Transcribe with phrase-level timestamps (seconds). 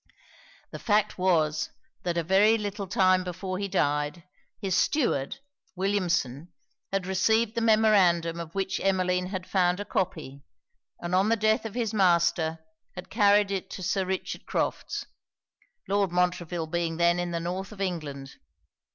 [0.71, 1.69] The fact was,
[2.01, 4.23] that a very little time before he died,
[4.59, 5.37] his steward,
[5.75, 6.51] Williamson,
[6.91, 10.41] had received the memorandum of which Emmeline had found a copy;
[10.99, 15.05] and, on the death of his master, had carried it to Sir Richard Crofts;
[15.87, 18.37] Lord Montreville being then in the North of England.